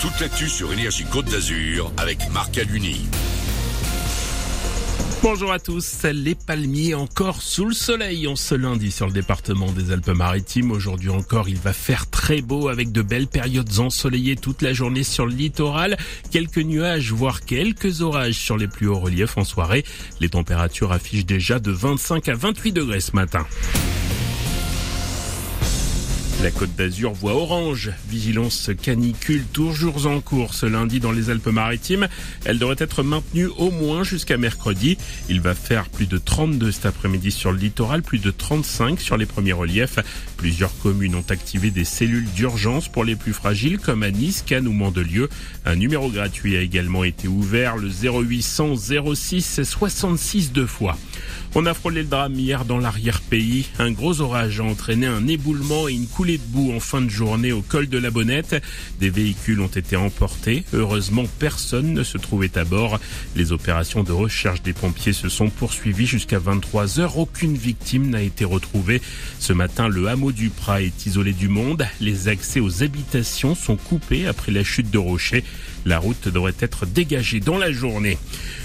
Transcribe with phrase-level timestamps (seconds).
[0.00, 3.06] toute l'actu sur Énergie Côte d'Azur avec Marc Aluni.
[5.22, 6.04] Bonjour à tous.
[6.04, 10.70] Les palmiers encore sous le soleil en ce lundi sur le département des Alpes-Maritimes.
[10.70, 15.04] Aujourd'hui encore, il va faire très beau avec de belles périodes ensoleillées toute la journée
[15.04, 15.98] sur le littoral.
[16.30, 19.84] Quelques nuages, voire quelques orages sur les plus hauts reliefs en soirée.
[20.20, 23.44] Les températures affichent déjà de 25 à 28 degrés ce matin.
[26.42, 27.90] La Côte d'Azur voit orange.
[28.08, 32.08] Vigilance canicule toujours en cours ce lundi dans les Alpes-Maritimes.
[32.46, 34.96] Elle devrait être maintenue au moins jusqu'à mercredi.
[35.28, 39.18] Il va faire plus de 32 cet après-midi sur le littoral, plus de 35 sur
[39.18, 39.98] les premiers reliefs.
[40.38, 44.66] Plusieurs communes ont activé des cellules d'urgence pour les plus fragiles comme à Nice, Cannes
[44.66, 45.28] ou Mandelieu.
[45.66, 48.76] Un numéro gratuit a également été ouvert, le 0800
[49.14, 50.96] 06 66 deux fois.
[51.54, 53.66] On a frôlé le drame hier dans l'arrière-pays.
[53.78, 57.10] Un gros orage a entraîné un éboulement et une coulée de boue en fin de
[57.10, 58.62] journée au col de la Bonnette.
[58.98, 60.64] Des véhicules ont été emportés.
[60.72, 62.98] Heureusement, personne ne se trouvait à bord.
[63.36, 67.18] Les opérations de recherche des pompiers se sont poursuivies jusqu'à 23 heures.
[67.18, 69.00] Aucune victime n'a été retrouvée.
[69.38, 71.86] Ce matin, le hameau du Prat est isolé du monde.
[72.00, 75.44] Les accès aux habitations sont coupés après la chute de rochers.
[75.86, 78.18] La route devrait être dégagée dans la journée.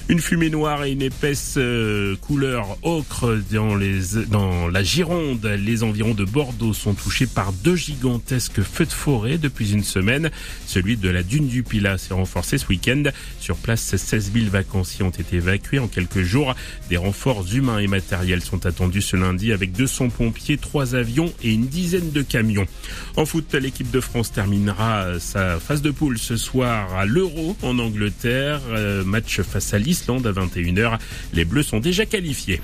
[0.07, 5.43] Une fumée noire et une épaisse euh, couleur ocre dans, les, dans la Gironde.
[5.45, 10.29] Les environs de Bordeaux sont touchés par deux gigantesques feux de forêt depuis une semaine.
[10.67, 13.03] Celui de la dune du Pilat s'est renforcé ce week-end.
[13.39, 16.53] Sur place, 16 000 vacanciers ont été évacués en quelques jours.
[16.89, 21.51] Des renforts humains et matériels sont attendus ce lundi avec 200 pompiers, 3 avions et
[21.51, 22.67] une dizaine de camions.
[23.15, 28.61] En foot, l'équipe de France terminera sa phase de poule ce soir l'Euro en Angleterre.
[28.69, 30.97] Euh, match face à l'Islande à 21h.
[31.33, 32.61] Les Bleus sont déjà qualifiés.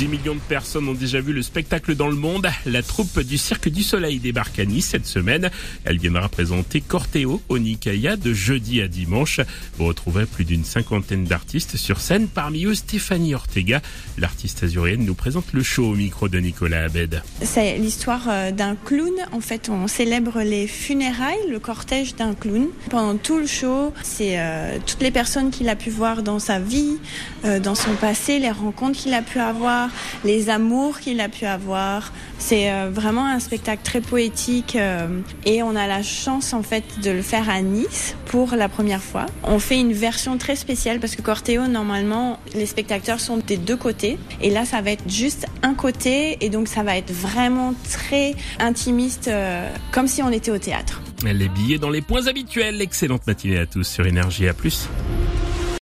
[0.00, 2.48] 10 millions de personnes ont déjà vu le spectacle dans le monde.
[2.64, 5.50] La troupe du Cirque du Soleil débarque à Nice cette semaine.
[5.84, 9.40] Elle viendra présenter Corteo au Nicaïa de jeudi à dimanche.
[9.76, 12.28] Vous retrouverez plus d'une cinquantaine d'artistes sur scène.
[12.28, 13.82] Parmi eux, Stéphanie Ortega.
[14.16, 17.22] L'artiste azurienne nous présente le show au micro de Nicolas Abed.
[17.42, 19.12] C'est l'histoire euh, d'un clown.
[19.32, 22.68] En fait, on célèbre les funérailles, le cortège d'un clown.
[22.88, 26.58] Pendant tout le show, c'est euh, toutes les personnes qu'il a pu voir dans sa
[26.58, 26.96] vie,
[27.44, 29.89] euh, dans son passé, les rencontres qu'il a pu avoir,
[30.24, 32.12] les amours qu'il a pu avoir.
[32.38, 36.84] C'est euh, vraiment un spectacle très poétique euh, et on a la chance en fait
[37.02, 39.26] de le faire à Nice pour la première fois.
[39.44, 43.76] On fait une version très spéciale parce que Corteo normalement les spectateurs sont des deux
[43.76, 47.74] côtés et là ça va être juste un côté et donc ça va être vraiment
[47.90, 51.02] très intimiste euh, comme si on était au théâtre.
[51.24, 52.80] Les billets dans les points habituels.
[52.80, 54.88] Excellente matinée à tous sur Énergie à plus.